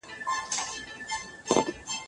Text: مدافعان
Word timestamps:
مدافعان 0.07 1.91